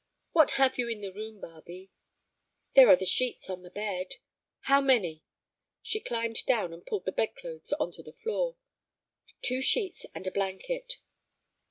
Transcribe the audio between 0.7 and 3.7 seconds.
you in the room, Barbe?" "There are the sheets on the